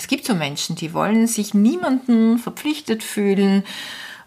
Es 0.00 0.08
gibt 0.08 0.24
so 0.24 0.34
Menschen, 0.34 0.76
die 0.76 0.94
wollen 0.94 1.26
sich 1.26 1.52
niemanden 1.52 2.38
verpflichtet 2.38 3.02
fühlen 3.02 3.64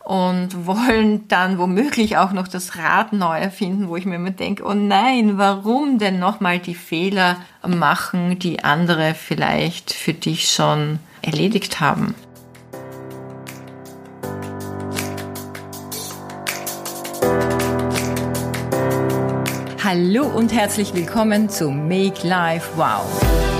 und 0.03 0.67
wollen 0.67 1.27
dann 1.29 1.57
womöglich 1.57 2.15
auch 2.15 2.31
noch 2.31 2.47
das 2.47 2.77
Rad 2.77 3.11
neu 3.11 3.39
erfinden, 3.39 3.87
wo 3.87 3.95
ich 3.95 4.05
mir 4.05 4.17
immer 4.17 4.29
denke, 4.29 4.63
oh 4.65 4.75
nein, 4.75 5.39
warum 5.39 5.97
denn 5.97 6.19
nochmal 6.19 6.59
die 6.59 6.75
Fehler 6.75 7.37
machen, 7.67 8.37
die 8.37 8.63
andere 8.63 9.15
vielleicht 9.15 9.91
für 9.91 10.13
dich 10.13 10.47
schon 10.51 10.99
erledigt 11.23 11.79
haben? 11.79 12.13
Hallo 19.83 20.27
und 20.27 20.53
herzlich 20.53 20.93
willkommen 20.93 21.49
zu 21.49 21.71
Make 21.71 22.27
Life 22.27 22.69
Wow. 22.75 23.52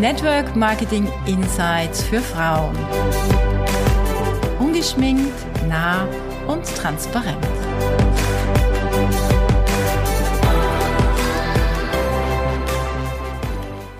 Network 0.00 0.56
Marketing 0.56 1.08
Insights 1.24 2.02
für 2.02 2.20
Frauen. 2.20 2.76
Ungeschminkt, 4.58 5.32
nah 5.68 6.06
und 6.46 6.64
transparent. 6.64 7.38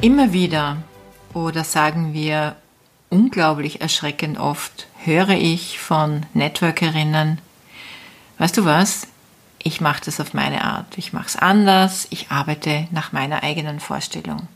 Immer 0.01 0.33
wieder, 0.33 0.79
oder 1.33 1.65
sagen 1.65 2.13
wir 2.13 2.57
unglaublich 3.09 3.81
erschreckend 3.81 4.39
oft, 4.39 4.89
höre 5.05 5.31
ich 5.31 5.79
von 5.79 6.27
Networkerinnen, 6.35 7.39
weißt 8.39 8.57
du 8.57 8.65
was, 8.65 9.07
ich 9.63 9.81
mache 9.81 10.03
das 10.05 10.21
auf 10.21 10.35
meine 10.35 10.65
Art, 10.65 10.99
ich 10.99 11.13
mache 11.13 11.29
es 11.29 11.37
anders, 11.37 12.09
ich 12.11 12.31
arbeite 12.31 12.89
nach 12.91 13.13
meiner 13.13 13.43
eigenen 13.43 13.81
Vorstellung. 13.81 14.49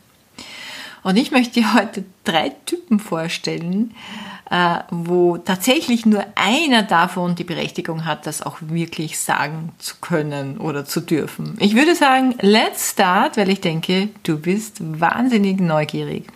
Und 1.03 1.17
ich 1.17 1.31
möchte 1.31 1.61
dir 1.61 1.73
heute 1.73 2.03
drei 2.23 2.49
Typen 2.65 2.99
vorstellen, 2.99 3.95
äh, 4.49 4.79
wo 4.89 5.37
tatsächlich 5.37 6.05
nur 6.05 6.25
einer 6.35 6.83
davon 6.83 7.35
die 7.35 7.43
Berechtigung 7.43 8.05
hat, 8.05 8.25
das 8.25 8.41
auch 8.41 8.57
wirklich 8.61 9.19
sagen 9.19 9.71
zu 9.77 9.95
können 10.01 10.57
oder 10.57 10.85
zu 10.85 11.01
dürfen. 11.01 11.55
Ich 11.59 11.75
würde 11.75 11.95
sagen, 11.95 12.35
let's 12.41 12.91
start, 12.91 13.37
weil 13.37 13.49
ich 13.49 13.61
denke, 13.61 14.09
du 14.23 14.39
bist 14.39 14.77
wahnsinnig 14.99 15.59
neugierig. 15.59 16.27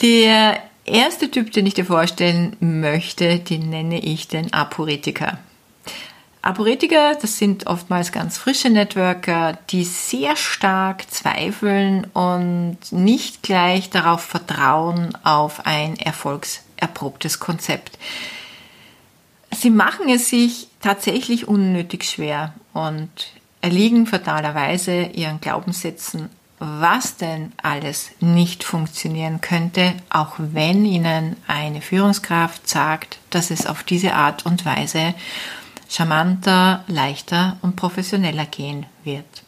Der 0.00 0.58
erste 0.84 1.30
Typ, 1.30 1.52
den 1.52 1.66
ich 1.66 1.74
dir 1.74 1.84
vorstellen 1.84 2.56
möchte, 2.60 3.38
den 3.38 3.68
nenne 3.68 4.00
ich 4.00 4.28
den 4.28 4.52
Aporetiker. 4.52 5.38
Aporetiker, 6.42 7.16
das 7.20 7.36
sind 7.36 7.66
oftmals 7.66 8.12
ganz 8.12 8.38
frische 8.38 8.70
Networker, 8.70 9.58
die 9.68 9.84
sehr 9.84 10.36
stark 10.36 11.10
zweifeln 11.10 12.04
und 12.14 12.78
nicht 12.90 13.42
gleich 13.42 13.90
darauf 13.90 14.22
vertrauen 14.22 15.16
auf 15.22 15.66
ein 15.66 15.98
erfolgserprobtes 15.98 17.40
Konzept. 17.40 17.98
Sie 19.54 19.70
machen 19.70 20.08
es 20.08 20.30
sich 20.30 20.68
tatsächlich 20.80 21.46
unnötig 21.46 22.04
schwer 22.04 22.54
und 22.72 23.10
erliegen 23.60 24.06
fatalerweise 24.06 25.02
ihren 25.02 25.40
Glaubenssätzen, 25.42 26.30
was 26.58 27.16
denn 27.16 27.52
alles 27.62 28.12
nicht 28.20 28.64
funktionieren 28.64 29.42
könnte, 29.42 29.94
auch 30.08 30.34
wenn 30.38 30.86
ihnen 30.86 31.36
eine 31.46 31.82
Führungskraft 31.82 32.66
sagt, 32.66 33.18
dass 33.28 33.50
es 33.50 33.66
auf 33.66 33.82
diese 33.82 34.14
Art 34.14 34.46
und 34.46 34.64
Weise 34.64 35.14
charmanter, 35.90 36.84
leichter 36.86 37.58
und 37.60 37.76
professioneller 37.76 38.46
gehen 38.46 38.86
wird. 39.04 39.42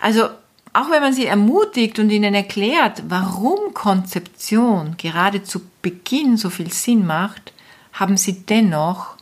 Also 0.00 0.28
auch 0.74 0.90
wenn 0.90 1.00
man 1.00 1.12
sie 1.12 1.26
ermutigt 1.26 1.98
und 1.98 2.10
ihnen 2.10 2.34
erklärt, 2.34 3.04
warum 3.08 3.72
Konzeption 3.72 4.96
gerade 4.96 5.42
zu 5.42 5.60
Beginn 5.80 6.36
so 6.36 6.50
viel 6.50 6.72
Sinn 6.72 7.06
macht, 7.06 7.52
haben 7.92 8.16
sie 8.16 8.42
dennoch 8.44 9.14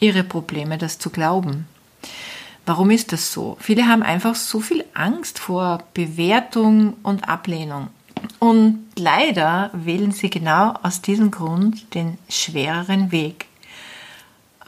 ihre 0.00 0.24
Probleme, 0.24 0.76
das 0.76 0.98
zu 0.98 1.10
glauben. 1.10 1.66
Warum 2.66 2.90
ist 2.90 3.12
das 3.12 3.32
so? 3.32 3.56
Viele 3.60 3.86
haben 3.86 4.02
einfach 4.02 4.34
so 4.34 4.60
viel 4.60 4.84
Angst 4.94 5.38
vor 5.38 5.84
Bewertung 5.92 6.94
und 7.02 7.28
Ablehnung. 7.28 7.88
Und 8.38 8.86
leider 8.96 9.70
wählen 9.74 10.12
sie 10.12 10.30
genau 10.30 10.74
aus 10.82 11.02
diesem 11.02 11.30
Grund 11.30 11.94
den 11.94 12.16
schwereren 12.28 13.12
Weg 13.12 13.46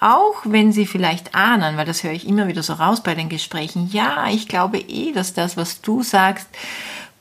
auch 0.00 0.36
wenn 0.44 0.72
sie 0.72 0.86
vielleicht 0.86 1.34
ahnen, 1.34 1.76
weil 1.76 1.86
das 1.86 2.02
höre 2.02 2.12
ich 2.12 2.26
immer 2.26 2.48
wieder 2.48 2.62
so 2.62 2.74
raus 2.74 3.02
bei 3.02 3.14
den 3.14 3.28
Gesprächen, 3.28 3.88
ja, 3.92 4.28
ich 4.28 4.48
glaube 4.48 4.78
eh, 4.78 5.12
dass 5.12 5.34
das, 5.34 5.56
was 5.56 5.80
du 5.80 6.02
sagst, 6.02 6.48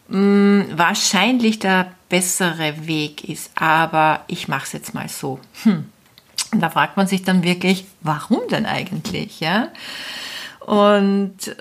mh, 0.10 0.20
mm, 0.20 0.78
wahrscheinlich 0.78 1.60
der 1.60 1.92
bessere 2.10 2.88
Weg 2.88 3.28
ist, 3.28 3.52
aber 3.56 4.22
ich 4.28 4.48
mache 4.48 4.66
es 4.66 4.74
jetzt 4.74 4.94
mal 4.94 5.10
so. 5.10 5.40
Hm. 5.64 5.86
Und 6.52 6.62
da 6.62 6.70
fragt 6.70 6.96
man 6.98 7.08
sich 7.08 7.24
dann 7.24 7.44
wirklich, 7.44 7.86
warum 8.02 8.42
denn 8.50 8.66
eigentlich, 8.66 9.40
ja? 9.40 9.70
Und 10.60 11.56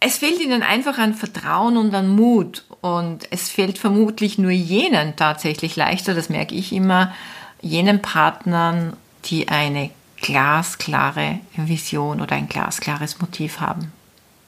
es 0.00 0.18
fehlt 0.18 0.40
ihnen 0.40 0.62
einfach 0.62 0.98
an 0.98 1.14
Vertrauen 1.14 1.76
und 1.76 1.94
an 1.94 2.08
Mut. 2.08 2.64
Und 2.80 3.26
es 3.30 3.48
fällt 3.48 3.78
vermutlich 3.78 4.36
nur 4.36 4.50
jenen 4.50 5.14
tatsächlich 5.16 5.76
leichter, 5.76 6.14
das 6.14 6.28
merke 6.28 6.54
ich 6.54 6.72
immer, 6.72 7.14
jenen 7.60 8.02
Partnern 8.02 8.96
die 9.26 9.48
eine 9.48 9.90
glasklare 10.20 11.40
Vision 11.56 12.20
oder 12.20 12.36
ein 12.36 12.48
glasklares 12.48 13.20
Motiv 13.20 13.60
haben. 13.60 13.92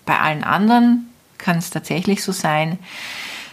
Bei 0.06 0.18
allen 0.18 0.44
anderen 0.44 1.10
kann 1.38 1.58
es 1.58 1.70
tatsächlich 1.70 2.22
so 2.22 2.32
sein, 2.32 2.78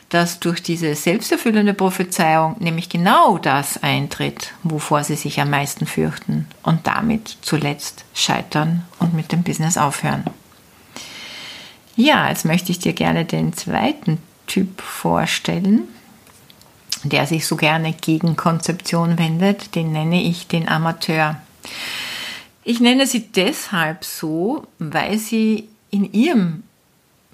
dass 0.10 0.40
durch 0.40 0.62
diese 0.62 0.94
selbsterfüllende 0.94 1.74
Prophezeiung 1.74 2.58
nämlich 2.60 2.90
genau 2.90 3.38
das 3.38 3.82
eintritt, 3.82 4.54
wovor 4.62 5.04
sie 5.04 5.16
sich 5.16 5.40
am 5.40 5.50
meisten 5.50 5.86
fürchten 5.86 6.48
und 6.64 6.86
damit 6.86 7.38
zuletzt 7.42 8.04
scheitern 8.14 8.84
und 9.00 9.14
mit 9.14 9.32
dem 9.32 9.44
Business 9.44 9.78
aufhören. 9.78 10.26
Ja, 11.96 12.28
jetzt 12.28 12.46
möchte 12.46 12.72
ich 12.72 12.80
dir 12.80 12.94
gerne 12.94 13.24
den 13.26 13.54
zweiten 13.54 14.18
Typ 14.48 14.82
vorstellen 14.82 15.88
der 17.04 17.26
sich 17.26 17.46
so 17.46 17.56
gerne 17.56 17.94
gegen 17.94 18.36
Konzeption 18.36 19.18
wendet, 19.18 19.76
den 19.76 19.92
nenne 19.92 20.22
ich 20.22 20.48
den 20.48 20.68
Amateur. 20.68 21.42
Ich 22.64 22.80
nenne 22.80 23.08
sie 23.08 23.28
deshalb 23.32 24.06
so, 24.06 24.68
weil 24.78 25.18
sie 25.18 25.68
in 25.90 26.12
ihrem 26.14 26.64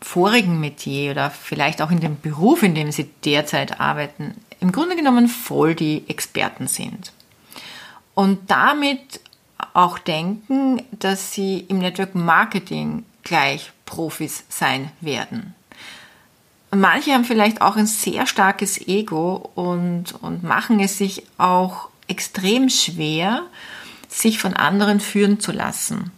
vorigen 0.02 0.60
Metier 0.60 1.12
oder 1.12 1.30
vielleicht 1.32 1.82
auch 1.82 1.92
in 1.92 2.00
dem 2.00 2.20
Beruf, 2.20 2.64
in 2.64 2.76
dem 2.76 2.92
sie 2.92 3.10
derzeit 3.26 3.80
arbeiten, 3.80 4.36
im 4.60 4.72
Grunde 4.72 4.96
genommen 4.96 5.28
voll 5.28 5.76
die 5.76 6.04
Experten 6.08 6.68
sind. 6.68 7.12
Und 8.14 8.50
damit 8.50 9.20
auch 9.74 10.00
denken, 10.00 10.82
dass 10.92 11.34
sie 11.34 11.60
im 11.68 11.80
Network 11.80 12.16
Marketing 12.16 13.06
gleich 13.24 13.72
Profis 13.86 14.44
sein 14.50 14.92
werden. 15.02 15.56
Manche 16.72 17.14
haben 17.14 17.24
vielleicht 17.24 17.62
auch 17.62 17.78
ein 17.78 17.86
sehr 17.86 18.28
starkes 18.28 18.88
Ego 18.88 19.52
und, 19.56 20.16
und 20.22 20.44
machen 20.44 20.80
es 20.80 20.98
sich 20.98 21.24
auch 21.38 21.90
extrem 22.08 22.70
schwer, 22.70 23.44
sich 24.10 24.40
von 24.40 24.54
anderen 24.54 25.00
führen 25.00 25.40
zu 25.40 25.52
lassen. 25.52 26.12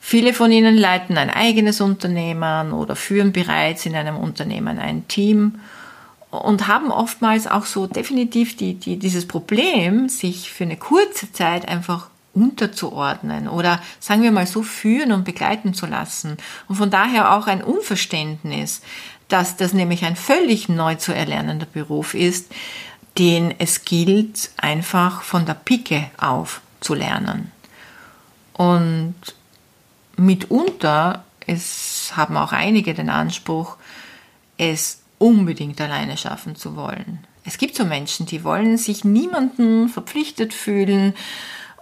Viele 0.00 0.32
von 0.32 0.50
ihnen 0.50 0.76
leiten 0.76 1.18
ein 1.18 1.30
eigenes 1.30 1.80
Unternehmen 1.80 2.72
oder 2.72 2.96
führen 2.96 3.32
bereits 3.32 3.86
in 3.86 3.94
einem 3.94 4.16
Unternehmen 4.16 4.78
ein 4.78 5.06
Team 5.08 5.60
und 6.30 6.66
haben 6.66 6.90
oftmals 6.90 7.46
auch 7.46 7.66
so 7.66 7.86
definitiv 7.86 8.56
die, 8.56 8.74
die, 8.74 8.98
dieses 8.98 9.26
Problem, 9.26 10.08
sich 10.08 10.50
für 10.50 10.64
eine 10.64 10.76
kurze 10.76 11.32
Zeit 11.32 11.68
einfach 11.68 12.08
unterzuordnen 12.32 13.48
oder 13.48 13.82
sagen 13.98 14.22
wir 14.22 14.30
mal 14.30 14.46
so 14.46 14.62
führen 14.62 15.12
und 15.12 15.24
begleiten 15.24 15.74
zu 15.74 15.86
lassen 15.86 16.36
und 16.68 16.76
von 16.76 16.90
daher 16.90 17.34
auch 17.34 17.48
ein 17.48 17.62
Unverständnis, 17.62 18.82
dass 19.32 19.56
das 19.56 19.72
nämlich 19.72 20.04
ein 20.04 20.16
völlig 20.16 20.68
neu 20.68 20.96
zu 20.96 21.14
erlernender 21.14 21.66
Beruf 21.66 22.14
ist, 22.14 22.52
den 23.18 23.54
es 23.58 23.84
gilt, 23.84 24.50
einfach 24.56 25.22
von 25.22 25.46
der 25.46 25.54
Pike 25.54 26.10
auf 26.18 26.60
zu 26.80 26.94
lernen. 26.94 27.50
Und 28.52 29.14
mitunter, 30.16 31.24
es 31.46 32.12
haben 32.14 32.36
auch 32.36 32.52
einige 32.52 32.94
den 32.94 33.08
Anspruch, 33.08 33.76
es 34.58 35.02
unbedingt 35.18 35.80
alleine 35.80 36.16
schaffen 36.16 36.56
zu 36.56 36.76
wollen. 36.76 37.26
Es 37.44 37.58
gibt 37.58 37.74
so 37.74 37.84
Menschen, 37.84 38.26
die 38.26 38.44
wollen 38.44 38.76
sich 38.76 39.04
niemanden 39.04 39.88
verpflichtet 39.88 40.52
fühlen, 40.52 41.14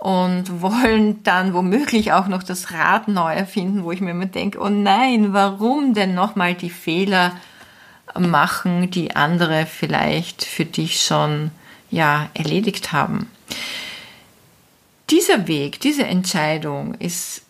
und 0.00 0.62
wollen 0.62 1.22
dann 1.24 1.54
womöglich 1.54 2.12
auch 2.12 2.28
noch 2.28 2.42
das 2.42 2.72
Rad 2.72 3.08
neu 3.08 3.32
erfinden, 3.32 3.84
wo 3.84 3.92
ich 3.92 4.00
mir 4.00 4.12
immer 4.12 4.26
denke, 4.26 4.60
oh 4.60 4.68
nein, 4.68 5.32
warum 5.32 5.94
denn 5.94 6.14
nochmal 6.14 6.54
die 6.54 6.70
Fehler 6.70 7.32
machen, 8.18 8.90
die 8.90 9.16
andere 9.16 9.66
vielleicht 9.66 10.44
für 10.44 10.64
dich 10.64 11.02
schon 11.02 11.50
ja 11.90 12.28
erledigt 12.34 12.92
haben. 12.92 13.30
Dieser 15.10 15.48
Weg, 15.48 15.80
diese 15.80 16.06
Entscheidung 16.06 16.94
ist 16.94 17.42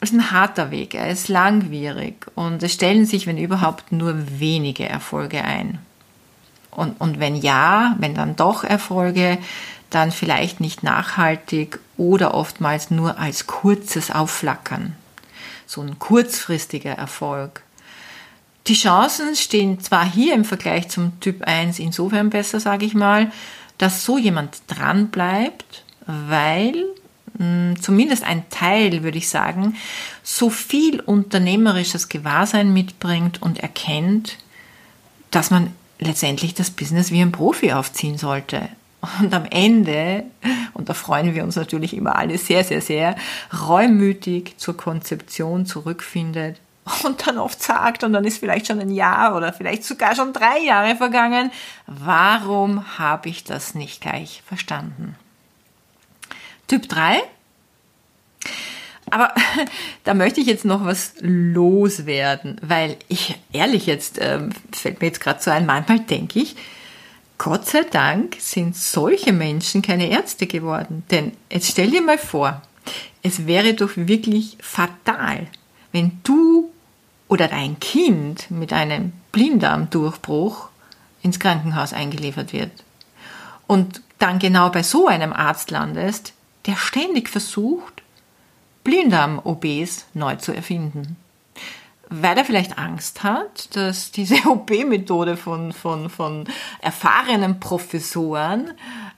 ist 0.00 0.12
ein 0.12 0.30
harter 0.30 0.70
Weg, 0.70 0.94
er 0.94 1.08
ist 1.08 1.28
langwierig 1.28 2.26
und 2.34 2.62
es 2.62 2.74
stellen 2.74 3.06
sich, 3.06 3.26
wenn 3.26 3.38
überhaupt, 3.38 3.92
nur 3.92 4.14
wenige 4.38 4.86
Erfolge 4.86 5.42
ein. 5.42 5.78
Und, 6.70 7.00
und 7.00 7.18
wenn 7.18 7.34
ja, 7.36 7.96
wenn 7.98 8.14
dann 8.14 8.36
doch 8.36 8.62
Erfolge, 8.62 9.38
dann 9.96 10.12
vielleicht 10.12 10.60
nicht 10.60 10.82
nachhaltig 10.82 11.78
oder 11.96 12.34
oftmals 12.34 12.90
nur 12.90 13.18
als 13.18 13.46
kurzes 13.46 14.10
Aufflackern. 14.10 14.94
So 15.66 15.80
ein 15.80 15.98
kurzfristiger 15.98 16.92
Erfolg. 16.92 17.62
Die 18.66 18.74
Chancen 18.74 19.34
stehen 19.36 19.80
zwar 19.80 20.04
hier 20.04 20.34
im 20.34 20.44
Vergleich 20.44 20.88
zum 20.88 21.18
Typ 21.20 21.44
1 21.44 21.78
insofern 21.78 22.28
besser, 22.28 22.60
sage 22.60 22.84
ich 22.84 22.92
mal, 22.94 23.32
dass 23.78 24.04
so 24.04 24.18
jemand 24.18 24.58
dran 24.66 25.08
bleibt, 25.08 25.84
weil 26.06 26.74
hm, 27.38 27.80
zumindest 27.80 28.24
ein 28.24 28.50
Teil, 28.50 29.02
würde 29.02 29.16
ich 29.16 29.30
sagen, 29.30 29.76
so 30.22 30.50
viel 30.50 31.00
unternehmerisches 31.00 32.10
Gewahrsein 32.10 32.72
mitbringt 32.74 33.40
und 33.40 33.60
erkennt, 33.60 34.36
dass 35.30 35.50
man 35.50 35.72
letztendlich 35.98 36.52
das 36.52 36.68
Business 36.70 37.10
wie 37.10 37.22
ein 37.22 37.32
Profi 37.32 37.72
aufziehen 37.72 38.18
sollte. 38.18 38.68
Und 39.20 39.32
am 39.32 39.44
Ende, 39.44 40.24
und 40.74 40.88
da 40.88 40.94
freuen 40.94 41.34
wir 41.34 41.44
uns 41.44 41.56
natürlich 41.56 41.94
immer 41.94 42.16
alle 42.16 42.38
sehr, 42.38 42.64
sehr, 42.64 42.80
sehr, 42.80 43.16
reumütig 43.52 44.54
zur 44.56 44.76
Konzeption 44.76 45.66
zurückfindet 45.66 46.60
und 47.02 47.26
dann 47.26 47.38
oft 47.38 47.62
sagt, 47.62 48.04
und 48.04 48.12
dann 48.12 48.24
ist 48.24 48.38
vielleicht 48.38 48.68
schon 48.68 48.80
ein 48.80 48.90
Jahr 48.90 49.36
oder 49.36 49.52
vielleicht 49.52 49.84
sogar 49.84 50.14
schon 50.14 50.32
drei 50.32 50.60
Jahre 50.60 50.96
vergangen, 50.96 51.50
warum 51.86 52.98
habe 52.98 53.28
ich 53.28 53.44
das 53.44 53.74
nicht 53.74 54.00
gleich 54.00 54.42
verstanden? 54.46 55.16
Typ 56.68 56.88
3 56.88 57.22
aber 59.10 59.32
da 60.04 60.14
möchte 60.14 60.40
ich 60.40 60.46
jetzt 60.46 60.64
noch 60.64 60.84
was 60.84 61.14
loswerden, 61.20 62.56
weil 62.62 62.96
ich 63.08 63.36
ehrlich 63.52 63.86
jetzt, 63.86 64.18
ähm, 64.20 64.50
fällt 64.72 65.00
mir 65.00 65.08
jetzt 65.08 65.20
gerade 65.20 65.42
so 65.42 65.50
ein, 65.50 65.66
manchmal 65.66 66.00
denke 66.00 66.40
ich, 66.40 66.56
Gott 67.38 67.66
sei 67.66 67.82
Dank 67.82 68.36
sind 68.38 68.76
solche 68.76 69.32
Menschen 69.32 69.82
keine 69.82 70.08
Ärzte 70.08 70.46
geworden. 70.46 71.04
Denn 71.10 71.32
jetzt 71.50 71.70
stell 71.70 71.90
dir 71.90 72.02
mal 72.02 72.18
vor, 72.18 72.62
es 73.22 73.46
wäre 73.46 73.74
doch 73.74 73.90
wirklich 73.96 74.56
fatal, 74.60 75.46
wenn 75.92 76.20
du 76.22 76.70
oder 77.28 77.48
dein 77.48 77.78
Kind 77.80 78.50
mit 78.50 78.72
einem 78.72 79.12
Blinddarmdurchbruch 79.32 80.68
ins 81.22 81.40
Krankenhaus 81.40 81.92
eingeliefert 81.92 82.52
wird. 82.52 82.70
Und 83.66 84.00
dann 84.18 84.38
genau 84.38 84.70
bei 84.70 84.82
so 84.82 85.08
einem 85.08 85.32
Arzt 85.32 85.70
landest, 85.70 86.32
der 86.66 86.76
ständig 86.76 87.28
versucht, 87.28 88.02
Blinddarm-OBs 88.84 90.06
neu 90.14 90.36
zu 90.36 90.52
erfinden. 90.52 91.16
Weil 92.08 92.38
er 92.38 92.44
vielleicht 92.44 92.78
Angst 92.78 93.22
hat, 93.22 93.74
dass 93.74 94.10
diese 94.10 94.36
OP-Methode 94.48 95.36
von, 95.36 95.72
von, 95.72 96.08
von 96.08 96.44
erfahrenen 96.80 97.60
Professoren 97.60 98.72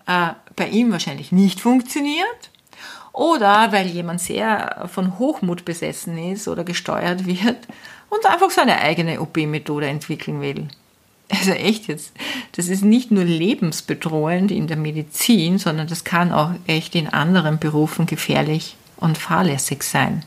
äh, 0.07 0.31
bei 0.57 0.69
ihm 0.69 0.91
wahrscheinlich 0.93 1.33
nicht 1.33 1.61
funktioniert. 1.61 2.51
Oder 3.13 3.73
weil 3.73 3.87
jemand 3.89 4.21
sehr 4.21 4.89
von 4.93 5.19
Hochmut 5.19 5.65
besessen 5.65 6.17
ist 6.19 6.47
oder 6.47 6.63
gesteuert 6.63 7.27
wird 7.27 7.67
und 8.11 8.27
einfach 8.27 8.51
seine 8.51 8.79
eigene 8.81 9.21
OP-Methode 9.21 9.87
entwickeln 9.87 10.41
will. 10.41 10.69
Also 11.31 11.51
echt 11.51 11.89
jetzt, 11.89 12.13
das 12.53 12.69
ist 12.69 12.85
nicht 12.85 13.11
nur 13.11 13.25
lebensbedrohend 13.25 14.51
in 14.51 14.67
der 14.67 14.79
Medizin, 14.79 15.59
sondern 15.59 15.87
das 15.87 16.05
kann 16.05 16.33
auch 16.33 16.53
echt 16.67 16.95
in 16.95 17.09
anderen 17.09 17.59
Berufen 17.59 18.07
gefährlich 18.07 18.77
und 18.97 19.19
fahrlässig 19.19 19.83
sein. 19.83 20.23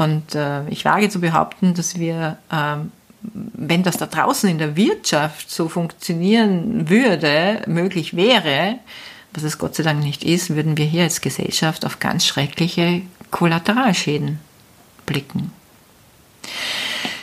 Und 0.00 0.34
äh, 0.34 0.66
ich 0.70 0.86
wage 0.86 1.10
zu 1.10 1.20
behaupten, 1.20 1.74
dass 1.74 1.98
wir, 1.98 2.38
äh, 2.50 2.76
wenn 3.20 3.82
das 3.82 3.98
da 3.98 4.06
draußen 4.06 4.48
in 4.48 4.56
der 4.56 4.74
Wirtschaft 4.74 5.50
so 5.50 5.68
funktionieren 5.68 6.88
würde, 6.88 7.60
möglich 7.66 8.16
wäre, 8.16 8.78
was 9.34 9.42
es 9.42 9.58
Gott 9.58 9.74
sei 9.74 9.82
Dank 9.82 10.02
nicht 10.02 10.24
ist, 10.24 10.56
würden 10.56 10.78
wir 10.78 10.86
hier 10.86 11.02
als 11.02 11.20
Gesellschaft 11.20 11.84
auf 11.84 11.98
ganz 11.98 12.24
schreckliche 12.24 13.02
Kollateralschäden 13.30 14.38
blicken. 15.04 15.52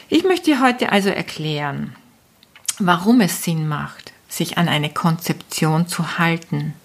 Ich 0.07 0.23
möchte 0.23 0.51
dir 0.51 0.61
heute 0.61 0.91
also 0.91 1.09
erklären, 1.09 1.95
warum 2.77 3.21
es 3.21 3.43
Sinn 3.43 3.67
macht, 3.67 4.13
sich 4.29 4.59
an 4.59 4.69
eine 4.69 4.91
Konzeption 4.91 5.87
zu 5.87 6.19
halten 6.19 6.75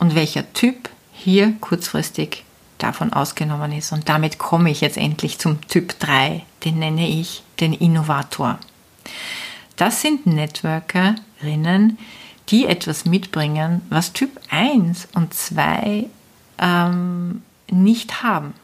und 0.00 0.16
welcher 0.16 0.52
Typ 0.54 0.88
hier 1.12 1.54
kurzfristig 1.60 2.42
davon 2.82 3.12
ausgenommen 3.12 3.72
ist. 3.72 3.92
Und 3.92 4.08
damit 4.08 4.38
komme 4.38 4.70
ich 4.70 4.80
jetzt 4.80 4.96
endlich 4.96 5.38
zum 5.38 5.60
Typ 5.68 5.98
3, 5.98 6.44
den 6.64 6.78
nenne 6.78 7.08
ich 7.08 7.42
den 7.60 7.72
Innovator. 7.72 8.58
Das 9.76 10.02
sind 10.02 10.26
Networkerinnen, 10.26 11.98
die 12.48 12.66
etwas 12.66 13.04
mitbringen, 13.04 13.82
was 13.88 14.12
Typ 14.12 14.40
1 14.50 15.08
und 15.14 15.32
2 15.32 16.06
ähm, 16.58 17.42
nicht 17.70 18.22
haben. 18.22 18.54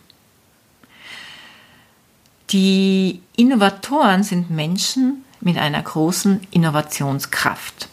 Die 2.51 3.23
Innovatoren 3.37 4.23
sind 4.23 4.51
Menschen 4.51 5.25
mit 5.41 5.59
einer 5.59 5.83
großen 5.83 6.47
Innovationskraft. 6.51 7.89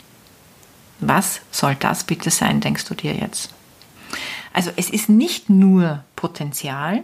Was 1.00 1.42
soll 1.52 1.76
das 1.76 2.04
bitte 2.04 2.30
sein, 2.30 2.62
denkst 2.62 2.86
du 2.86 2.94
dir 2.94 3.14
jetzt? 3.14 3.50
Also 4.54 4.72
es 4.76 4.90
ist 4.90 5.10
nicht 5.10 5.50
nur 5.50 6.04
Potenzial, 6.16 7.04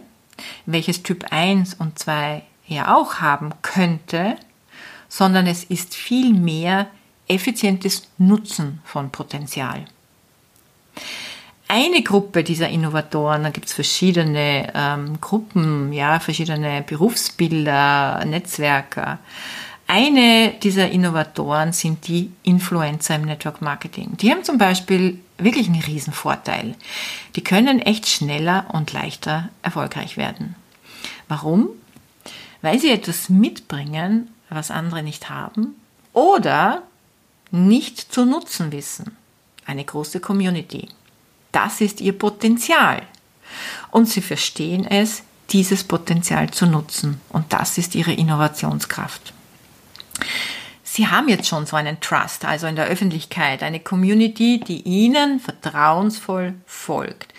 welches 0.66 1.02
Typ 1.02 1.26
1 1.30 1.74
und 1.74 1.98
2 1.98 2.42
ja 2.66 2.94
auch 2.96 3.16
haben 3.16 3.50
könnte, 3.62 4.36
sondern 5.08 5.46
es 5.46 5.64
ist 5.64 5.94
vielmehr 5.94 6.86
effizientes 7.26 8.08
Nutzen 8.18 8.80
von 8.84 9.10
Potenzial. 9.10 9.84
Eine 11.68 12.02
Gruppe 12.02 12.42
dieser 12.42 12.68
Innovatoren, 12.68 13.44
da 13.44 13.50
gibt 13.50 13.66
es 13.66 13.72
verschiedene 13.72 14.72
ähm, 14.74 15.20
Gruppen, 15.20 15.92
ja, 15.92 16.18
verschiedene 16.18 16.82
Berufsbilder, 16.82 18.24
Netzwerker, 18.24 19.18
eine 19.92 20.52
dieser 20.62 20.88
Innovatoren 20.88 21.72
sind 21.72 22.06
die 22.06 22.30
Influencer 22.44 23.16
im 23.16 23.22
Network 23.22 23.60
Marketing. 23.60 24.16
Die 24.18 24.30
haben 24.30 24.44
zum 24.44 24.56
Beispiel 24.56 25.18
wirklich 25.44 25.68
einen 25.68 25.82
Riesenvorteil. 25.82 26.74
Die 27.36 27.44
können 27.44 27.80
echt 27.80 28.08
schneller 28.08 28.66
und 28.72 28.92
leichter 28.92 29.48
erfolgreich 29.62 30.16
werden. 30.16 30.54
Warum? 31.28 31.68
Weil 32.62 32.78
sie 32.78 32.90
etwas 32.90 33.28
mitbringen, 33.28 34.28
was 34.48 34.70
andere 34.70 35.02
nicht 35.02 35.30
haben 35.30 35.74
oder 36.12 36.82
nicht 37.50 38.12
zu 38.12 38.24
nutzen 38.24 38.72
wissen. 38.72 39.16
Eine 39.64 39.84
große 39.84 40.20
Community. 40.20 40.88
Das 41.52 41.80
ist 41.80 42.00
ihr 42.00 42.16
Potenzial. 42.16 43.02
Und 43.90 44.08
sie 44.08 44.20
verstehen 44.20 44.86
es, 44.86 45.22
dieses 45.50 45.84
Potenzial 45.84 46.50
zu 46.50 46.66
nutzen. 46.66 47.20
Und 47.28 47.52
das 47.52 47.78
ist 47.78 47.94
ihre 47.94 48.12
Innovationskraft. 48.12 49.32
Sie 50.92 51.06
haben 51.06 51.28
jetzt 51.28 51.46
schon 51.46 51.66
so 51.66 51.76
einen 51.76 52.00
Trust, 52.00 52.44
also 52.44 52.66
in 52.66 52.74
der 52.74 52.86
Öffentlichkeit, 52.86 53.62
eine 53.62 53.78
Community, 53.78 54.58
die 54.58 54.80
Ihnen 54.80 55.38
vertrauensvoll 55.38 56.54
folgt. 56.66 57.32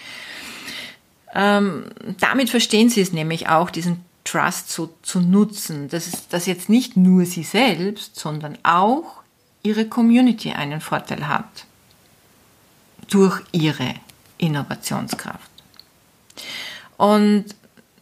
Ähm, 1.33 1.83
damit 2.21 2.49
verstehen 2.49 2.87
Sie 2.89 3.01
es 3.01 3.11
nämlich 3.11 3.49
auch, 3.49 3.69
diesen 3.69 4.05
Trust 4.23 4.71
so 4.71 4.93
zu 5.01 5.19
nutzen, 5.19 5.89
dass, 5.89 6.29
dass 6.29 6.45
jetzt 6.45 6.69
nicht 6.69 6.95
nur 6.95 7.25
Sie 7.25 7.43
selbst, 7.43 8.17
sondern 8.17 8.57
auch 8.63 9.21
Ihre 9.63 9.85
Community 9.85 10.53
einen 10.53 10.79
Vorteil 10.79 11.27
hat 11.27 11.65
durch 13.09 13.41
Ihre 13.51 13.95
Innovationskraft. 14.37 15.51
Und 16.95 17.47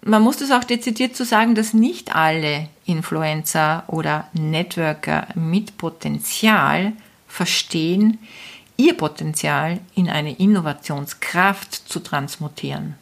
man 0.01 0.21
muss 0.21 0.37
das 0.37 0.51
auch 0.51 0.63
dezidiert 0.63 1.15
zu 1.15 1.23
so 1.23 1.29
sagen, 1.29 1.55
dass 1.55 1.73
nicht 1.73 2.15
alle 2.15 2.69
Influencer 2.85 3.83
oder 3.87 4.27
Networker 4.33 5.27
mit 5.35 5.77
Potenzial 5.77 6.93
verstehen, 7.27 8.19
ihr 8.77 8.95
Potenzial 8.95 9.79
in 9.95 10.09
eine 10.09 10.35
Innovationskraft 10.35 11.73
zu 11.73 11.99
transmutieren. 11.99 12.95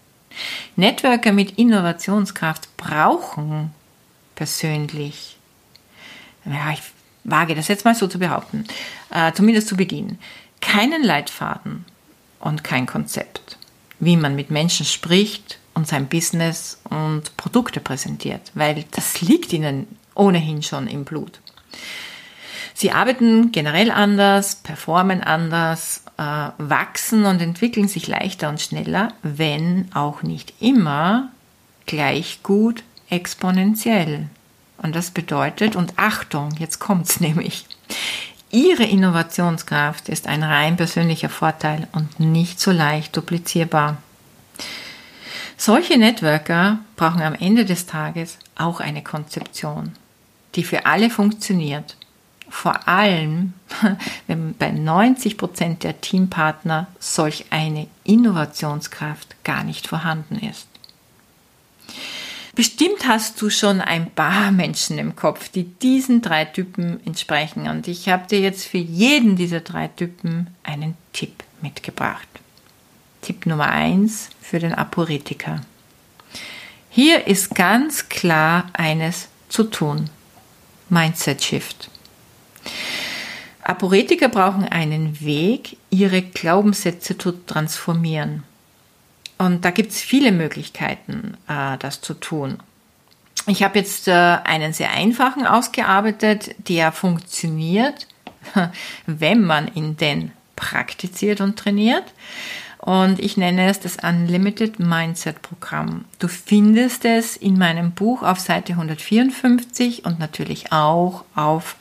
Networker 0.76 1.32
mit 1.32 1.58
Innovationskraft 1.58 2.76
brauchen 2.78 3.72
persönlich, 4.36 5.38
ja, 6.46 6.72
ich 6.72 6.82
wage 7.24 7.56
das 7.56 7.68
jetzt 7.68 7.86
mal 7.86 7.96
so 7.96 8.08
zu 8.08 8.20
behaupten, 8.20 8.66
äh, 9.12 9.32
zumindest 9.34 9.68
zu 9.68 9.76
Beginn, 9.76 10.18
keinen 10.62 11.04
Leitfaden 11.04 11.86
und 12.40 12.64
kein 12.64 12.86
Konzept, 12.86 13.58
wie 14.00 14.18
man 14.18 14.36
mit 14.36 14.50
Menschen 14.52 14.86
spricht 14.86 15.60
und 15.78 15.88
sein 15.88 16.08
Business 16.08 16.80
und 16.90 17.38
Produkte 17.38 17.80
präsentiert, 17.80 18.52
weil 18.56 18.84
das 18.92 19.22
liegt 19.22 19.54
ihnen 19.54 19.88
ohnehin 20.16 20.64
schon 20.64 20.88
im 20.88 21.06
Blut. 21.06 21.40
Sie 22.74 22.92
arbeiten 22.92 23.52
generell 23.52 23.92
anders, 23.92 24.56
performen 24.56 25.22
anders, 25.22 26.04
äh, 26.18 26.50
wachsen 26.58 27.26
und 27.26 27.42
entwickeln 27.44 27.88
sich 27.88 28.08
leichter 28.08 28.50
und 28.50 28.60
schneller, 28.60 29.14
wenn 29.22 29.90
auch 29.94 30.24
nicht 30.24 30.56
immer 30.60 31.30
gleich 31.86 32.42
gut 32.42 32.84
exponentiell. 33.10 34.28
Und 34.82 34.96
das 34.96 35.12
bedeutet, 35.12 35.76
und 35.76 35.94
Achtung, 35.98 36.54
jetzt 36.58 36.80
kommt's 36.80 37.20
nämlich, 37.20 37.66
Ihre 38.50 38.86
Innovationskraft 38.86 40.10
ist 40.10 40.26
ein 40.26 40.42
rein 40.42 40.78
persönlicher 40.78 41.30
Vorteil 41.30 41.88
und 41.92 42.20
nicht 42.20 42.60
so 42.62 42.72
leicht 42.72 43.16
duplizierbar. 43.16 43.98
Solche 45.60 45.98
Networker 45.98 46.80
brauchen 46.96 47.24
am 47.24 47.34
Ende 47.34 47.66
des 47.66 47.88
Tages 47.88 48.38
auch 48.56 48.80
eine 48.80 49.02
Konzeption, 49.02 49.94
die 50.54 50.64
für 50.64 50.86
alle 50.86 51.10
funktioniert. 51.10 51.98
Vor 52.48 52.88
allem, 52.88 53.54
wenn 54.28 54.54
bei 54.56 54.72
90 54.72 55.36
Prozent 55.36 55.84
der 55.84 56.00
Teampartner 56.00 56.88
solch 57.00 57.46
eine 57.50 57.88
Innovationskraft 58.04 59.44
gar 59.44 59.64
nicht 59.64 59.88
vorhanden 59.88 60.36
ist. 60.36 60.68
Bestimmt 62.54 63.08
hast 63.08 63.42
du 63.42 63.50
schon 63.50 63.82
ein 63.82 64.12
paar 64.12 64.52
Menschen 64.64 65.00
im 65.00 65.16
Kopf, 65.16 65.50
die 65.50 65.64
diesen 65.64 66.22
drei 66.22 66.46
Typen 66.46 67.06
entsprechen. 67.06 67.68
Und 67.68 67.88
ich 67.88 68.10
habe 68.10 68.28
dir 68.28 68.40
jetzt 68.40 68.66
für 68.66 68.78
jeden 68.78 69.36
dieser 69.36 69.62
drei 69.62 69.88
Typen 69.88 70.48
einen 70.64 70.96
Tipp 71.14 71.44
mitgebracht. 71.62 72.28
Tipp 73.28 73.46
Nummer 73.46 73.68
eins 73.68 74.30
für 74.42 74.58
den 74.58 74.74
Aporetiker. 74.74 75.60
Hier 76.90 77.28
ist 77.28 77.54
ganz 77.56 78.08
klar 78.08 78.68
eines 78.72 79.28
zu 79.50 79.66
tun. 79.66 80.10
Mindset 80.88 81.44
Shift. 81.44 81.90
Aporetiker 83.64 84.30
brauchen 84.30 84.64
einen 84.64 85.20
Weg, 85.20 85.76
ihre 85.90 86.22
Glaubenssätze 86.22 87.18
zu 87.18 87.34
transformieren. 87.34 88.44
Und 89.38 89.66
da 89.66 89.72
gibt 89.72 89.92
es 89.92 90.00
viele 90.00 90.32
Möglichkeiten, 90.32 91.36
äh, 91.50 91.78
das 91.80 92.00
zu 92.00 92.14
tun. 92.14 92.60
Ich 93.48 93.62
habe 93.62 93.80
jetzt 93.80 94.08
äh, 94.08 94.14
einen 94.14 94.72
sehr 94.72 94.92
einfachen 94.92 95.46
ausgearbeitet, 95.46 96.56
der 96.70 96.94
funktioniert, 96.94 98.08
wenn 99.06 99.44
man 99.44 99.68
ihn 99.76 99.98
denn 99.98 100.32
praktiziert 100.56 101.42
und 101.42 101.60
trainiert. 101.60 102.06
Und 102.80 103.20
ich 103.20 103.38
nenne 103.38 103.70
es 103.70 103.80
das 103.80 103.98
Unlimited 103.98 104.80
Mindset 104.80 105.42
Programm. 105.42 106.06
Du 106.20 106.28
findest 106.28 107.06
es 107.06 107.36
in 107.36 107.58
meinem 107.58 107.92
Buch 107.92 108.22
auf 108.22 108.40
Seite 108.40 108.74
154 108.74 110.06
und 110.06 110.20
natürlich 110.20 110.72
auch 110.72 111.26
auf 111.36 111.76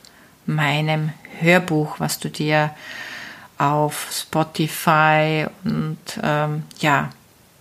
meinem 0.45 1.11
Hörbuch, 1.39 1.99
was 1.99 2.19
du 2.19 2.29
dir 2.29 2.71
auf 3.57 4.09
Spotify 4.11 5.45
und 5.63 5.97
ähm, 6.21 6.63
ja 6.79 7.09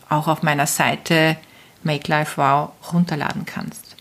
auch 0.08 0.28
auf 0.28 0.42
meiner 0.42 0.66
Seite 0.66 1.36
Make 1.82 2.10
Life 2.10 2.36
Wow 2.36 2.70
runterladen 2.92 3.44
kannst. 3.44 3.96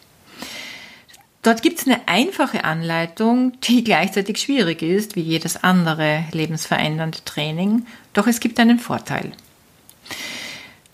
Dort 1.42 1.62
gibt 1.62 1.80
es 1.80 1.86
eine 1.86 2.08
einfache 2.08 2.64
Anleitung, 2.64 3.60
die 3.62 3.84
gleichzeitig 3.84 4.40
schwierig 4.40 4.82
ist 4.82 5.16
wie 5.16 5.22
jedes 5.22 5.64
andere 5.64 6.26
lebensverändernde 6.32 7.20
Training, 7.24 7.86
doch 8.16 8.28
es 8.28 8.40
gibt 8.40 8.60
einen 8.60 8.80
Vorteil. 8.80 9.32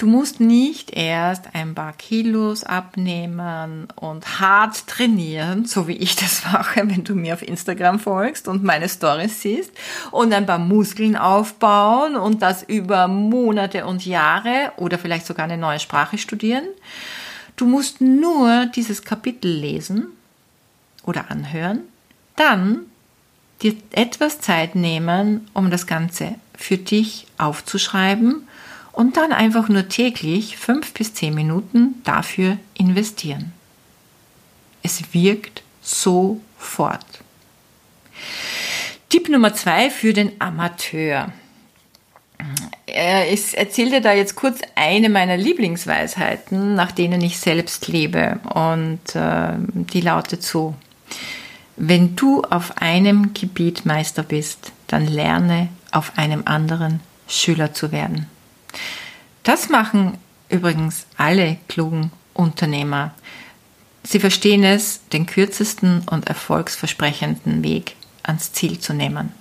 Du 0.02 0.08
musst 0.08 0.40
nicht 0.40 0.98
erst 0.98 1.54
ein 1.54 1.76
paar 1.76 1.94
Kilos 1.94 2.64
abnehmen 2.64 3.88
und 3.96 4.40
hart 4.40 4.88
trainieren, 4.88 5.66
so 5.66 5.88
wie 5.88 5.96
ich 5.96 6.16
das 6.16 6.44
mache, 6.52 6.82
wenn 6.90 7.04
du 7.04 7.14
mir 7.14 7.36
auf 7.36 7.48
Instagram 7.48 8.00
folgst 8.00 8.48
und 8.48 8.64
meine 8.64 8.90
Stories 8.90 9.44
siehst, 9.44 9.72
und 10.10 10.34
ein 10.34 10.48
paar 10.48 10.58
Muskeln 10.58 11.16
aufbauen 11.16 12.16
und 12.16 12.42
das 12.42 12.64
über 12.64 13.08
Monate 13.08 13.86
und 13.86 14.04
Jahre 14.04 14.72
oder 14.78 14.98
vielleicht 14.98 15.28
sogar 15.28 15.46
eine 15.46 15.60
neue 15.60 15.80
Sprache 15.80 16.18
studieren. 16.18 16.64
Du 17.56 17.68
musst 17.68 18.02
nur 18.02 18.66
dieses 18.76 19.04
Kapitel 19.04 19.52
lesen 19.52 20.08
oder 21.04 21.30
anhören, 21.30 21.82
dann 22.36 22.88
dir 23.62 23.76
etwas 23.92 24.40
Zeit 24.42 24.76
nehmen, 24.76 25.48
um 25.54 25.70
das 25.70 25.88
Ganze 25.88 26.36
für 26.56 26.78
dich 26.78 27.28
aufzuschreiben 27.38 28.48
und 28.92 29.18
dann 29.18 29.32
einfach 29.32 29.70
nur 29.70 29.88
täglich 29.88 30.58
fünf 30.58 30.94
bis 30.94 31.14
zehn 31.14 31.34
Minuten 31.34 32.02
dafür 32.04 32.58
investieren. 32.74 33.54
Es 34.84 35.14
wirkt 35.14 35.64
sofort. 35.82 37.06
Tipp 39.10 39.30
Nummer 39.30 39.54
zwei 39.54 39.90
für 39.90 40.14
den 40.14 40.40
Amateur. 40.40 41.32
Ich 43.32 43.58
erzähle 43.58 43.92
dir 43.92 44.02
da 44.02 44.14
jetzt 44.14 44.36
kurz 44.36 44.60
eine 44.76 45.10
meiner 45.10 45.38
Lieblingsweisheiten, 45.38 46.76
nach 46.76 46.92
denen 46.92 47.22
ich 47.22 47.40
selbst 47.40 47.88
lebe. 47.88 48.40
Und 48.54 49.16
äh, 49.16 49.54
die 49.94 50.02
lautet 50.02 50.44
so. 50.44 50.76
Wenn 51.84 52.16
du 52.16 52.44
auf 52.44 52.78
einem 52.78 53.34
Gebiet 53.34 53.88
Meister 53.88 54.22
bist, 54.22 54.72
dann 54.86 55.08
lerne 55.08 55.70
auf 55.92 56.16
einem 56.16 56.44
anderen 56.46 57.00
Schüler 57.28 57.74
zu 57.74 57.92
werden. 57.92 58.28
Das 59.42 59.68
machen 59.68 60.20
übrigens 60.48 61.08
alle 61.18 61.58
klugen 61.68 62.12
Unternehmer. 62.36 63.16
Sie 64.04 64.20
verstehen 64.20 64.64
es, 64.64 65.02
den 65.12 65.26
kürzesten 65.26 66.04
und 66.08 66.28
erfolgsversprechenden 66.28 67.64
Weg 67.64 67.96
ans 68.22 68.54
Ziel 68.54 68.78
zu 68.78 68.94
nehmen 68.94 69.32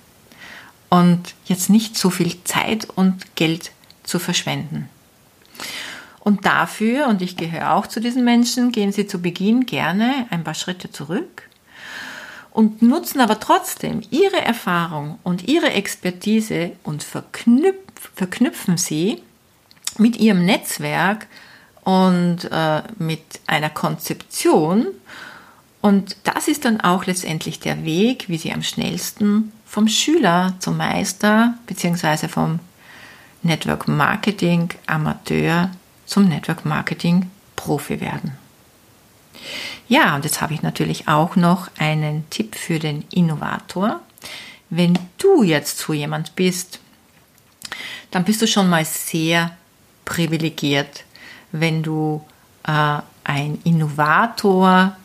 und 0.89 1.35
jetzt 1.45 1.69
nicht 1.69 1.95
so 1.95 2.09
viel 2.09 2.43
Zeit 2.43 2.89
und 2.89 3.35
Geld 3.35 3.71
zu 4.01 4.17
verschwenden. 4.17 4.89
Und 6.19 6.47
dafür, 6.47 7.05
und 7.05 7.21
ich 7.21 7.37
gehöre 7.37 7.75
auch 7.75 7.85
zu 7.85 7.99
diesen 7.99 8.23
Menschen, 8.23 8.71
gehen 8.71 8.91
sie 8.91 9.05
zu 9.05 9.21
Beginn 9.21 9.67
gerne 9.67 10.25
ein 10.31 10.43
paar 10.43 10.55
Schritte 10.55 10.91
zurück 10.91 11.43
und 12.51 12.81
nutzen 12.81 13.21
aber 13.21 13.39
trotzdem 13.39 14.01
ihre 14.11 14.41
Erfahrung 14.41 15.19
und 15.23 15.47
ihre 15.47 15.71
Expertise 15.71 16.71
und 16.83 17.03
verknüpfen 17.03 17.79
verknüpfen 18.15 18.77
sie 18.77 19.21
mit 19.97 20.17
ihrem 20.17 20.45
Netzwerk 20.45 21.27
und 21.83 22.49
äh, 22.51 22.81
mit 22.97 23.21
einer 23.47 23.69
Konzeption. 23.69 24.87
Und 25.81 26.17
das 26.23 26.47
ist 26.47 26.65
dann 26.65 26.81
auch 26.81 27.05
letztendlich 27.05 27.59
der 27.59 27.83
Weg, 27.85 28.27
wie 28.27 28.37
sie 28.37 28.53
am 28.53 28.63
schnellsten 28.63 29.51
vom 29.65 29.87
Schüler 29.87 30.55
zum 30.59 30.77
Meister 30.77 31.55
bzw. 31.67 32.27
vom 32.27 32.59
Network 33.43 33.87
Marketing 33.87 34.69
Amateur 34.85 35.71
zum 36.05 36.27
Network 36.27 36.65
Marketing 36.65 37.29
Profi 37.55 38.01
werden. 38.01 38.37
Ja, 39.91 40.15
und 40.15 40.23
jetzt 40.23 40.39
habe 40.39 40.53
ich 40.53 40.61
natürlich 40.61 41.09
auch 41.09 41.35
noch 41.35 41.67
einen 41.77 42.23
Tipp 42.29 42.55
für 42.55 42.79
den 42.79 43.03
Innovator. 43.11 43.99
Wenn 44.69 44.97
du 45.17 45.43
jetzt 45.43 45.79
so 45.79 45.91
jemand 45.91 46.33
bist, 46.37 46.79
dann 48.09 48.23
bist 48.23 48.41
du 48.41 48.47
schon 48.47 48.69
mal 48.69 48.85
sehr 48.85 49.51
privilegiert, 50.05 51.03
wenn 51.51 51.83
du 51.83 52.23
äh, 52.65 52.99
ein 53.25 53.59
Innovator 53.65 54.95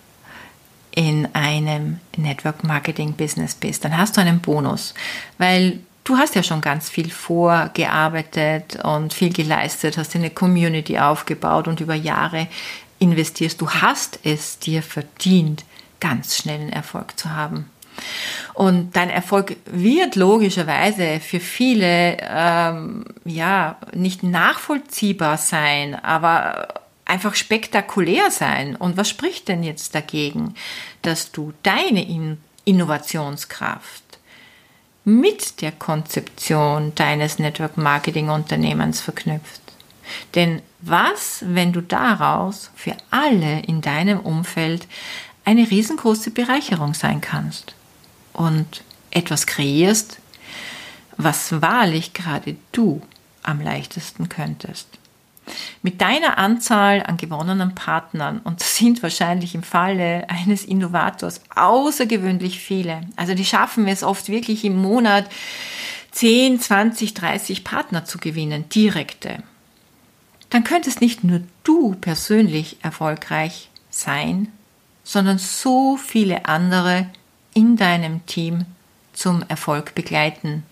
in 0.93 1.35
einem 1.35 1.99
Network 2.16 2.62
Marketing 2.62 3.14
Business 3.14 3.57
bist. 3.57 3.85
Dann 3.85 3.99
hast 3.99 4.16
du 4.16 4.21
einen 4.21 4.38
Bonus, 4.38 4.95
weil 5.37 5.81
du 6.05 6.16
hast 6.16 6.37
ja 6.37 6.45
schon 6.45 6.61
ganz 6.61 6.88
viel 6.88 7.11
vorgearbeitet 7.11 8.78
und 8.85 9.12
viel 9.12 9.33
geleistet, 9.33 9.99
hast 9.99 10.14
eine 10.14 10.31
Community 10.31 10.97
aufgebaut 10.97 11.66
und 11.66 11.81
über 11.81 11.97
Jahre 11.97 12.47
investierst. 12.99 13.61
Du 13.61 13.71
hast 13.71 14.21
es 14.25 14.59
dir 14.59 14.83
verdient, 14.83 15.65
ganz 16.00 16.37
schnellen 16.37 16.71
Erfolg 16.71 17.19
zu 17.19 17.31
haben. 17.35 17.71
Und 18.55 18.97
dein 18.97 19.11
Erfolg 19.11 19.57
wird 19.65 20.17
logischerweise 20.17 21.21
für 21.21 21.41
viele 21.41 22.19
ähm, 22.21 23.05
ja 23.25 23.76
nicht 23.95 24.23
nachvollziehbar 24.23 25.38
sein, 25.38 25.95
aber 25.95 26.69
einfach 27.05 27.35
spektakulär 27.35 28.31
sein. 28.31 28.76
Und 28.76 28.97
was 28.97 29.09
spricht 29.09 29.49
denn 29.49 29.62
jetzt 29.62 29.95
dagegen, 29.95 30.55
dass 31.03 31.33
du 31.33 31.53
deine 31.62 32.07
In 32.07 32.38
Innovationskraft 32.65 34.03
mit 35.05 35.62
der 35.62 35.71
Konzeption 35.71 36.93
deines 36.97 37.38
Network 37.38 37.76
Marketing 37.76 38.29
Unternehmens 38.29 39.00
verknüpft? 39.00 39.65
Denn 40.35 40.63
was, 40.81 41.45
wenn 41.47 41.73
du 41.73 41.81
daraus 41.81 42.71
für 42.75 42.97
alle 43.11 43.61
in 43.61 43.81
deinem 43.81 44.21
Umfeld 44.21 44.87
eine 45.45 45.71
riesengroße 45.71 46.31
Bereicherung 46.31 46.95
sein 46.95 47.21
kannst? 47.21 47.77
und 48.37 48.85
etwas 49.11 49.47
kreierst, 49.47 50.19
was 51.17 51.61
wahrlich 51.63 52.13
gerade 52.13 52.57
du 52.73 53.01
am 53.43 53.61
leichtesten 53.61 54.29
könntest. 54.29 54.89
Mit 55.81 56.01
deiner 56.01 56.39
Anzahl 56.39 57.05
an 57.05 57.17
gewonnenen 57.17 57.75
Partnern, 57.75 58.41
und 58.41 58.61
das 58.61 58.77
sind 58.77 59.03
wahrscheinlich 59.03 59.55
im 59.55 59.63
Falle 59.63 60.29
eines 60.29 60.65
Innovators 60.65 61.41
außergewöhnlich 61.55 62.61
viele, 62.61 63.03
also 63.15 63.35
die 63.35 63.45
schaffen 63.45 63.87
es 63.87 64.03
oft 64.03 64.29
wirklich 64.29 64.65
im 64.65 64.77
Monat 64.77 65.29
10, 66.11 66.61
20, 66.61 67.15
30 67.15 67.65
Partner 67.65 68.05
zu 68.05 68.19
gewinnen, 68.19 68.69
direkte, 68.69 69.43
dann 70.50 70.65
könntest 70.65 71.00
nicht 71.00 71.25
nur 71.25 71.43
du 71.65 71.95
persönlich 72.00 72.76
erfolgreich 72.83 73.71
sein, 73.91 74.53
sondern 75.05 75.38
so 75.38 75.97
viele 75.97 76.47
andere 76.47 77.09
in 77.55 77.76
deinem 77.76 78.25
Team 78.26 78.67
zum 79.12 79.43
Erfolg 79.49 79.95
begleiten 79.95 80.65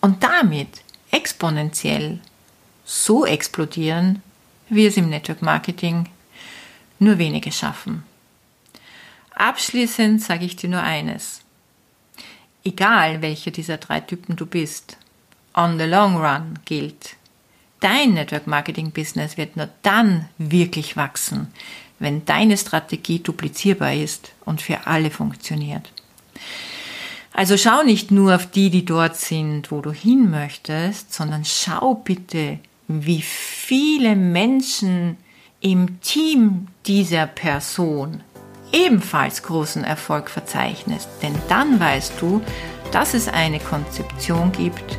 und 0.00 0.22
damit 0.22 0.68
exponentiell 1.10 2.18
so 2.84 3.24
explodieren, 3.24 4.22
wie 4.68 4.86
es 4.86 4.96
im 4.96 5.08
Network 5.08 5.42
Marketing 5.42 6.08
nur 6.98 7.18
wenige 7.18 7.52
schaffen. 7.52 8.04
Abschließend 9.34 10.22
sage 10.22 10.44
ich 10.44 10.56
dir 10.56 10.68
nur 10.68 10.82
eines. 10.82 11.40
Egal 12.62 13.22
welcher 13.22 13.50
dieser 13.50 13.78
drei 13.78 14.00
Typen 14.00 14.36
du 14.36 14.44
bist, 14.44 14.98
on 15.54 15.78
the 15.78 15.86
long 15.86 16.16
run 16.16 16.58
gilt, 16.66 17.16
dein 17.80 18.14
Network 18.14 18.46
Marketing 18.46 18.90
Business 18.92 19.36
wird 19.36 19.56
nur 19.56 19.68
dann 19.82 20.28
wirklich 20.38 20.96
wachsen, 20.96 21.48
wenn 21.98 22.24
deine 22.24 22.56
Strategie 22.56 23.18
duplizierbar 23.18 23.94
ist 23.94 24.32
und 24.44 24.62
für 24.62 24.86
alle 24.86 25.10
funktioniert. 25.10 25.90
Also 27.32 27.56
schau 27.56 27.82
nicht 27.82 28.10
nur 28.10 28.34
auf 28.34 28.46
die, 28.46 28.70
die 28.70 28.84
dort 28.84 29.16
sind, 29.16 29.70
wo 29.70 29.80
du 29.80 29.92
hin 29.92 30.30
möchtest, 30.30 31.12
sondern 31.14 31.44
schau 31.44 31.94
bitte, 31.94 32.58
wie 32.88 33.22
viele 33.22 34.16
Menschen 34.16 35.16
im 35.60 36.00
Team 36.00 36.68
dieser 36.86 37.26
Person 37.26 38.22
ebenfalls 38.72 39.42
großen 39.42 39.84
Erfolg 39.84 40.28
verzeichnest. 40.30 41.08
Denn 41.22 41.34
dann 41.48 41.78
weißt 41.78 42.14
du, 42.20 42.42
dass 42.92 43.14
es 43.14 43.28
eine 43.28 43.60
Konzeption 43.60 44.50
gibt, 44.52 44.98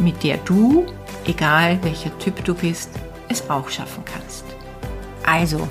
mit 0.00 0.22
der 0.24 0.38
du, 0.38 0.86
egal 1.28 1.78
welcher 1.82 2.16
Typ 2.18 2.44
du 2.44 2.54
bist, 2.54 2.90
es 3.28 3.48
auch 3.48 3.68
schaffen 3.68 4.04
kannst. 4.04 4.44
Also, 5.24 5.68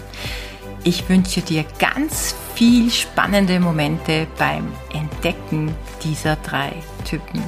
ich 0.83 1.09
wünsche 1.09 1.41
dir 1.41 1.65
ganz 1.79 2.35
viel 2.55 2.89
spannende 2.91 3.59
Momente 3.59 4.27
beim 4.37 4.71
Entdecken 4.93 5.75
dieser 6.03 6.37
drei 6.37 6.71
Typen. 7.03 7.43